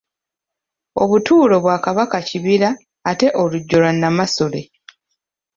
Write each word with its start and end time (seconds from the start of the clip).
Obutuulo 1.01 1.55
bwa 1.63 1.77
Kabaka 1.85 2.17
kibira 2.27 2.69
ate 3.09 3.27
olujjo 3.41 3.77
lwa 3.81 3.91
Namasole. 3.93 4.61